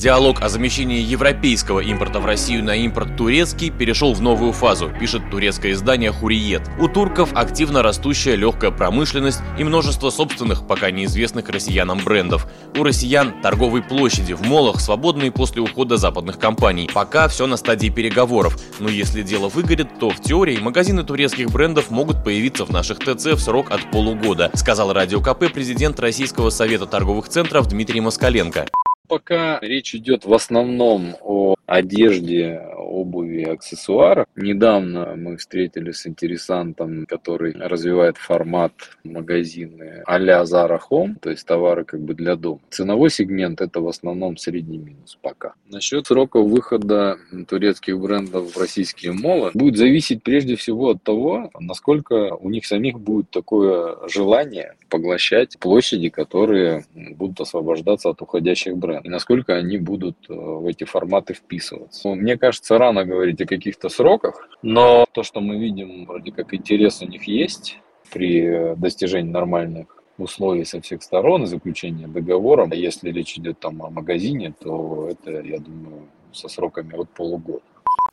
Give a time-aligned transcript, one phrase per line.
[0.00, 5.28] Диалог о замещении европейского импорта в Россию на импорт турецкий перешел в новую фазу, пишет
[5.30, 6.62] турецкое издание «Хуриет».
[6.80, 12.46] У турков активно растущая легкая промышленность и множество собственных, пока неизвестных россиянам брендов.
[12.78, 16.88] У россиян торговые площади в молах, свободные после ухода западных компаний.
[16.94, 21.90] Пока все на стадии переговоров, но если дело выгорит, то в теории магазины турецких брендов
[21.90, 26.86] могут появиться в наших ТЦ в срок от полугода, сказал Радио КП президент Российского совета
[26.86, 28.66] торговых центров Дмитрий Москаленко
[29.10, 32.62] пока речь идет в основном о одежде,
[33.00, 34.26] обуви, аксессуарах.
[34.36, 38.72] Недавно мы встретились с интересантом, который развивает формат
[39.04, 42.60] магазины а-ля Zara Home, то есть товары как бы для дома.
[42.70, 45.54] Ценовой сегмент это в основном средний минус пока.
[45.68, 47.18] Насчет срока выхода
[47.48, 52.98] турецких брендов в российские молы будет зависеть прежде всего от того, насколько у них самих
[53.00, 59.06] будет такое желание поглощать площади, которые будут освобождаться от уходящих брендов.
[59.06, 62.08] И насколько они будут э, в эти форматы вписываться.
[62.08, 67.02] Мне кажется, рано говорить о каких-то сроках, но то, что мы видим, вроде как интерес
[67.02, 67.78] у них есть
[68.12, 72.68] при э, достижении нормальных условий со всех сторон и заключения договора.
[72.72, 77.62] Если речь идет там о магазине, то это, я думаю, со сроками от полугода.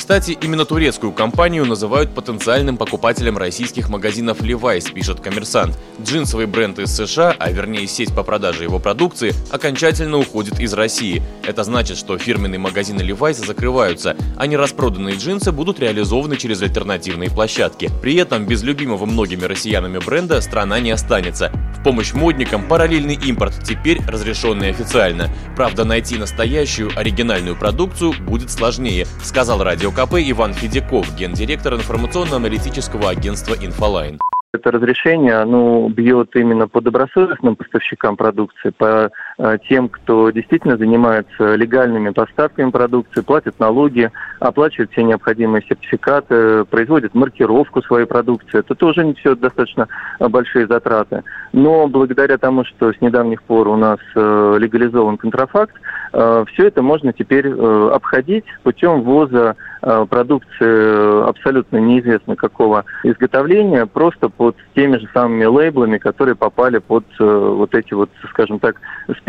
[0.00, 5.78] Кстати, именно турецкую компанию называют потенциальным покупателем российских магазинов Levi's, пишет коммерсант.
[6.02, 11.22] Джинсовый бренд из США, а вернее сеть по продаже его продукции, окончательно уходит из России.
[11.46, 17.90] Это значит, что фирменные магазины Levi's закрываются, а нераспроданные джинсы будут реализованы через альтернативные площадки.
[18.00, 21.52] При этом без любимого многими россиянами бренда страна не останется.
[21.78, 25.30] В помощь модникам параллельный импорт теперь разрешенный официально.
[25.56, 33.54] Правда, найти настоящую оригинальную продукцию будет сложнее, сказал радио КП Иван Федяков, гендиректор информационно-аналитического агентства
[33.54, 34.18] «Инфолайн».
[34.52, 39.10] Это разрешение, оно бьет именно по добросовестным поставщикам продукции, по
[39.68, 47.82] тем, кто действительно занимается легальными поставками продукции, платит налоги, оплачивает все необходимые сертификаты, производит маркировку
[47.82, 48.58] своей продукции.
[48.58, 51.22] Это тоже не все достаточно большие затраты.
[51.52, 55.74] Но благодаря тому, что с недавних пор у нас э, легализован контрафакт,
[56.12, 64.56] э, все это можно теперь обходить путем ввоза продукции абсолютно неизвестно какого изготовления, просто под
[64.74, 68.76] теми же самыми лейблами, которые попали под э, вот эти вот, скажем так,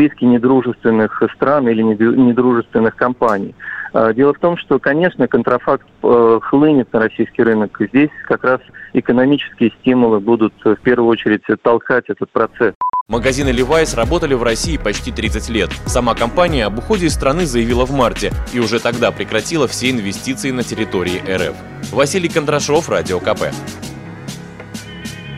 [0.02, 3.54] списки недружественных стран или недружественных компаний.
[3.94, 7.78] А, дело в том, что, конечно, контрафакт э, хлынет на российский рынок.
[7.80, 8.62] Здесь как раз
[8.94, 12.74] экономические стимулы будут э, в первую очередь толкать этот процесс.
[13.10, 15.70] Магазины Levi's работали в России почти 30 лет.
[15.86, 20.52] Сама компания об уходе из страны заявила в марте и уже тогда прекратила все инвестиции
[20.52, 21.56] на территории РФ.
[21.92, 23.52] Василий Кондрашов, Радио КП.